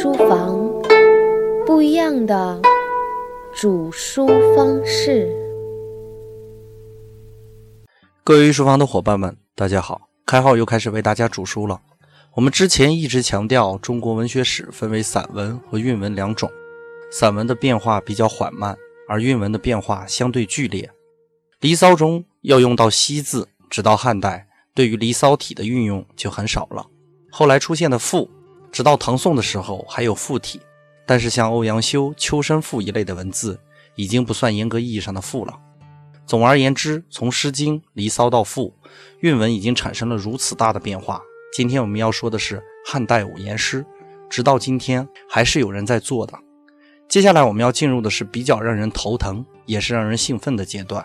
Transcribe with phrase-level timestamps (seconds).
[0.00, 0.56] 书房，
[1.66, 2.62] 不一样的
[3.52, 5.28] 煮书方式。
[8.22, 10.02] 各位书房的伙伴们，大家好！
[10.24, 11.80] 开号又开始为大家煮书了。
[12.34, 16.48] 我们之前一直强调，中国文学史分为散文和韵文两种，
[17.10, 18.78] 散文的变化比较缓慢，
[19.08, 20.82] 而韵文的变化相对剧烈。
[21.58, 26.86] 《离骚》中要用到“西”字，直到汉代，对于《离骚》体的运用就很少了。
[27.32, 28.30] 后来出现的“赋”。
[28.70, 30.60] 直到唐宋的时候还有赋体，
[31.06, 33.58] 但是像欧阳修《秋声赋》一类的文字，
[33.94, 35.58] 已经不算严格意义上的赋了。
[36.26, 38.74] 总而言之，从《诗经》《离骚》到赋，
[39.20, 41.22] 韵文已经产生了如此大的变化。
[41.54, 43.84] 今天我们要说的是汉代五言诗，
[44.28, 46.38] 直到今天还是有人在做的。
[47.08, 51.04] 接下来我们要进入的是比较让人头疼，也是让人兴奋的阶段，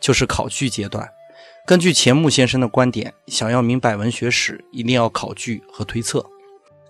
[0.00, 1.06] 就是考据阶段。
[1.66, 6.24] 根据钱穆先生的观点，想要明白文学史，一定要考据和推测。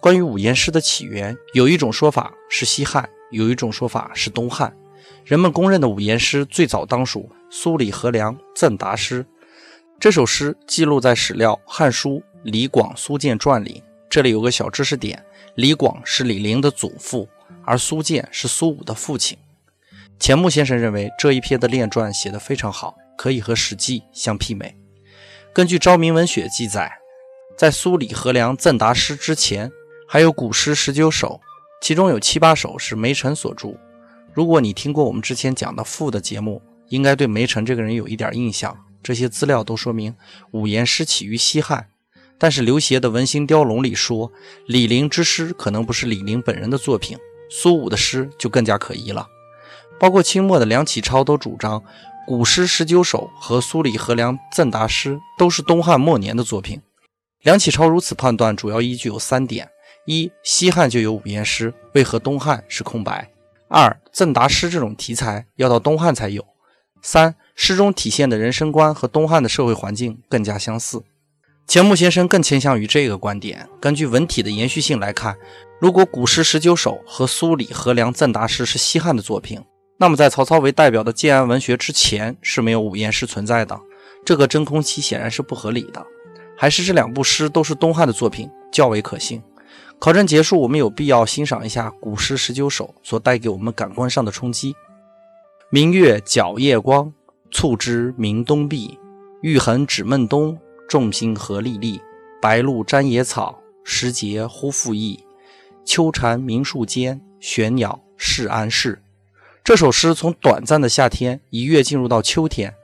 [0.04, 4.70] 关于五言诗的起源，有一种说法是西汉，有一种说法是东汉。
[5.24, 9.24] 人们公认的五言诗最早当属苏里何良《赠答诗》。
[9.98, 13.82] 这首诗记录在史料《汉书·李广苏建传》里。
[14.10, 15.24] 这里有个小知识点：
[15.54, 17.26] 李广是李陵的祖父，
[17.64, 19.38] 而苏建是苏武的父亲。
[20.20, 24.76] 钱穆先生认为这一篇的列传写得非常好，可以和《史记》相媲美。
[25.54, 26.92] 根据《昭明文学》记载，
[27.56, 29.72] 在苏里何良《赠答诗》之前。
[30.14, 31.40] 还有古诗十九首，
[31.82, 33.70] 其中有七八首是梅城所著。
[34.32, 38.78] 如果你听过我们之前讲的赋的节目，应该对梅城这个人有一点印象。
[39.02, 40.14] 这些资料都说明
[40.52, 41.88] 五言诗起于西汉，
[42.38, 44.30] 但是刘勰的《文心雕龙》里说
[44.68, 47.18] 李陵之诗可能不是李陵本人的作品，
[47.50, 49.26] 苏武的诗就更加可疑了。
[49.98, 51.82] 包括清末的梁启超都主张
[52.24, 56.80] 古诗十九首和苏里和梁《赠答诗》都是东汉末年的作品。
[57.42, 59.70] 梁启超如此判断，主要依据有三点。
[60.06, 63.30] 一西汉就有五言诗，为何东汉是空白？
[63.68, 66.44] 二赠答诗这种题材要到东汉才有。
[67.00, 71.02] 三诗中体现的人生观和东汉的社会环境更加相似。
[71.66, 73.68] 钱穆先生更倾向于这个观点。
[73.80, 75.36] 根据文体的延续性来看，
[75.80, 79.62] 如果古诗十九首和苏李何梁赠答诗是西汉的作品，
[79.98, 83.80] 那么在曹操为代表的建安文学之前是没有五言诗存在的。
[84.24, 86.06] 这个真空期显然是不合理的。
[86.56, 89.42] 还是这两部诗都是东汉的作品较为可信。
[90.04, 94.76] 考证结束，我们有必要欣赏一下古诗十九首所带给我们感官上的冲击。
[95.70, 97.10] 明月皎夜光，
[97.50, 98.98] 促织鸣东壁。
[99.40, 102.02] 玉衡指孟冬，众星何历历。
[102.42, 105.24] 白露沾野草，时节忽复易。
[105.86, 109.00] 秋蝉鸣树间，玄鸟是安适。
[109.64, 112.74] 这首诗从短暂的夏天一跃进入到秋天，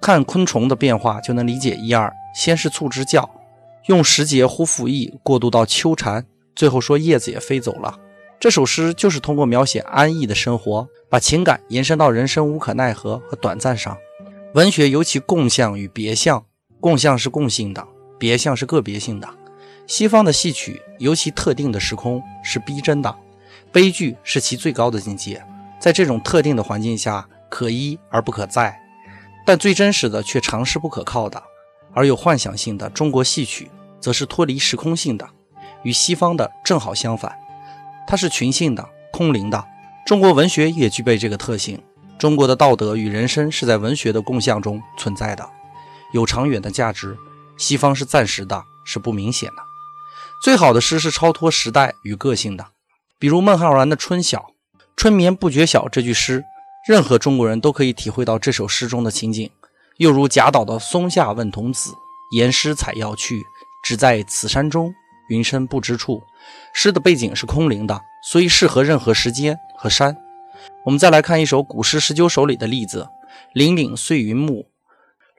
[0.00, 2.12] 看昆虫的变化就能理解一二。
[2.32, 3.28] 先是促织叫，
[3.86, 6.24] 用时节忽复易过渡到秋蝉。
[6.60, 7.98] 最后说叶子也飞走了。
[8.38, 13.96] 这首诗就是通过描写安逸的生活，把情感延伸到人生无可奈何和短暂上。
[14.52, 16.44] 文学尤其共相与别相，
[16.78, 17.82] 共相是共性的，
[18.18, 19.26] 别相是个别性的。
[19.86, 23.16] 西方的戏曲尤其特定的时空是逼真的，
[23.72, 25.42] 悲剧是其最高的境界。
[25.78, 28.78] 在这种特定的环境下，可依而不可在，
[29.46, 31.42] 但最真实的却常是不可靠的。
[31.94, 35.26] 而有幻想性的中国戏曲，则是脱离时空性的。
[35.82, 37.38] 与西方的正好相反，
[38.06, 39.66] 它是群性的、空灵的。
[40.06, 41.80] 中国文学也具备这个特性。
[42.18, 45.48] 中国的道德与人生是在文学的共相中存在的，
[46.12, 47.16] 有长远的价值。
[47.56, 49.56] 西方是暂时的，是不明显的。
[50.42, 52.66] 最好的诗是超脱时代与个性的，
[53.18, 54.38] 比如孟浩然的《春晓》
[54.96, 56.44] ：“春眠不觉晓”这句诗，
[56.86, 59.50] 任何中国人都可以体会到这首诗中的情景。
[59.98, 61.90] 又如贾岛的《松下问童子》
[62.36, 63.42] ：“言师采药去，
[63.84, 64.92] 只在此山中。”
[65.30, 66.22] 云深不知处，
[66.74, 67.98] 诗的背景是空灵的，
[68.30, 70.16] 所以适合任何时间和山。
[70.84, 73.08] 我们再来看一首古诗十九首里的例子
[73.54, 74.66] ：“岭岭碎云暮，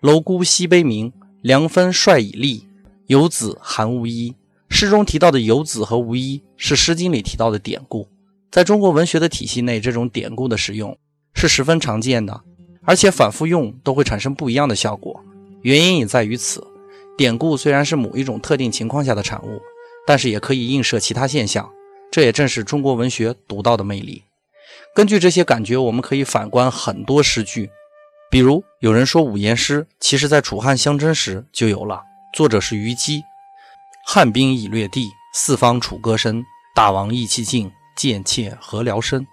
[0.01, 1.13] 楼孤西悲鸣。
[1.41, 2.67] 凉风帅已立，
[3.07, 4.35] 游子寒无衣。”
[4.69, 8.07] 诗中提到的游子和无衣是《诗经》里提到的典故。
[8.51, 10.97] 在中国文学的体系内，这种典故的使用
[11.33, 12.41] 是十分常见的，
[12.83, 15.19] 而且反复用都会产生不一样的效果。
[15.63, 16.63] 原因也在于此：
[17.17, 19.59] 典故虽然是某一种特定情况下的产物。
[20.05, 21.69] 但是也可以映射其他现象，
[22.11, 24.23] 这也正是中国文学独到的魅力。
[24.93, 27.69] 根据这些感觉，我们可以反观很多诗句，
[28.29, 32.01] 比如有人说五言诗，其实在楚汉相争时就有了，
[32.33, 33.23] 作者是虞姬。
[34.05, 36.43] 汉兵已略地，四方楚歌声。
[36.73, 39.27] 大王意气尽，贱妾何聊生？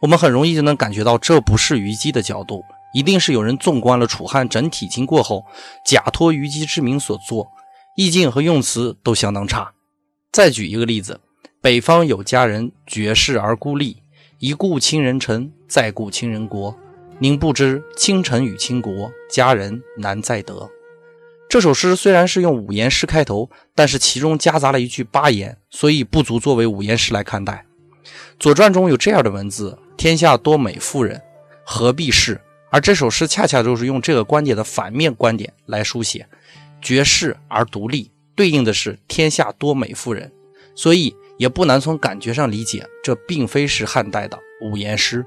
[0.00, 2.64] 我们很容易就能感觉到，这不是虞姬的角度，
[2.94, 5.44] 一定是有人纵观了楚汉整体经过后，
[5.84, 7.48] 假托虞姬之名所作，
[7.96, 9.72] 意境和用词都相当差。
[10.36, 11.18] 再举一个例子，
[11.62, 14.02] 北方有佳人，绝世而孤立。
[14.38, 16.76] 一顾倾人城，再顾倾人国。
[17.20, 20.68] 宁不知倾城与倾国，佳人难再得。
[21.48, 27.64] 这首诗虽然是用五言诗开头，但是其中夹杂了一句八言，所以不足作为五言诗来看待。
[28.38, 31.18] 《左传》中有这样的文字：“天下多美妇人，
[31.64, 36.28] 何必是？”而这首诗恰恰就是用这个观点的反面观点来书写
[36.82, 40.30] “绝世而独立”，对应的是“天下多美妇人”，
[40.76, 45.24] 所以也不难从感觉上理解，这并非是汉代的五言诗。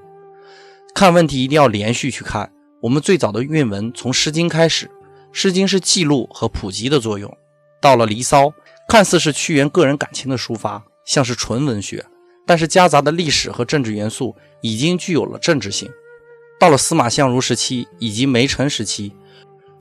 [0.93, 2.51] 看问题一定要连续去看。
[2.81, 4.85] 我们最早的韵文从《诗经》开始，
[5.33, 7.35] 《诗经》是记录和普及的作用。
[7.81, 8.45] 到了《离骚》，
[8.87, 12.05] 看似是屈原个人感情的抒发，像是纯文学，
[12.45, 15.89] 但是夹杂的历史和政治元素已经具有了政治性。
[16.59, 19.13] 到了司马相如时期以及梅城时期，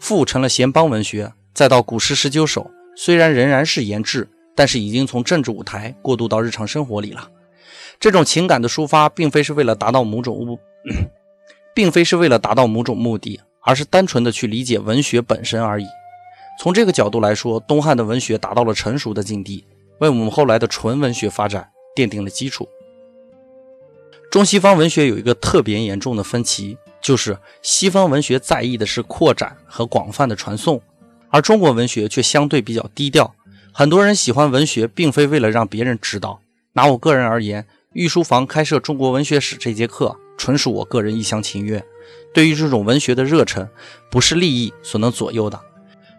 [0.00, 1.32] 赋成了贤邦文学。
[1.54, 7.30] 再到古诗十九首，虽然仍然是言志，但是已经从政治舞台过渡到日常生活里了。
[8.00, 10.58] 这种情感的抒发，并非是为了达到某种目，
[11.72, 15.86] 并非是为了达到某种目的，而是单纯的去理解文学本身而已。
[16.60, 19.64] 从这个角度来说，东汉的文学达到了成熟的境地，
[20.00, 22.68] 为我们后来的纯文学发展奠定了基础。
[24.28, 30.82] 中西方文学有一个特别严重的分歧，就是西方文学在意的是扩展和广泛的传颂，
[31.30, 33.34] 而中国文学却相对比较低调。
[33.72, 36.40] 很多人喜欢文学，并非为了让别人知道。
[36.72, 41.84] 拿我个人而言，御书房开设中国文学史这节课，纯属我个人一厢情愿。
[42.34, 43.69] 对于这种文学的热忱，
[44.10, 45.60] 不是利益所能左右的。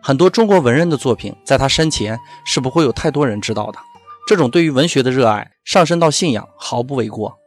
[0.01, 3.79] 很多中国文人的作品，在他生前是不会有太多人知道的。
[4.27, 7.37] 这种对于文学的热爱，上升到信仰，毫不为过。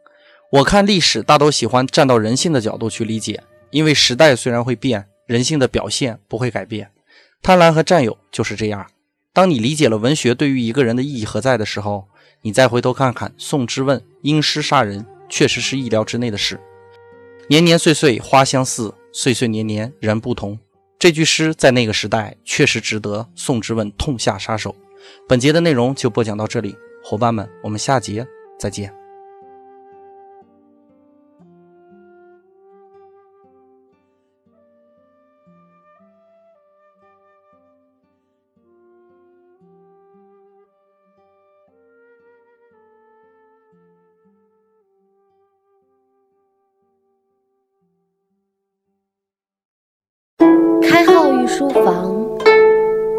[0.51, 6.91] 我看历史大都喜欢站到人性的角度去理解，因为时代虽然会变，人性的表现不会改变。
[7.43, 8.87] 贪婪和占有就是这样。
[9.33, 12.07] 当你理解了文学对于一个人的意义何在的时候，
[12.41, 16.57] 你再回头看看宋之问因诗杀人，确实是意料之内的事。
[17.49, 20.57] 年年岁岁花相似，岁岁年年人不同。
[20.97, 24.73] 这句诗在那个时代确实值得宋之问痛下杀手。
[25.27, 28.25] 本节的内容就播讲到这里，伙伴们，我们下节
[28.57, 29.02] 再见。
[51.55, 52.15] 书房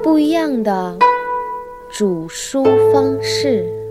[0.03, 0.99] 不一样的
[1.89, 3.84] 煮书方式。